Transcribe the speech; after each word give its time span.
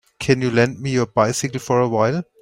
Can 0.19 0.41
you 0.41 0.49
lend 0.49 0.79
me 0.79 0.89
your 0.93 1.05
bycicle 1.05 1.59
for 1.61 1.79
a 1.81 1.87
while. 1.87 2.23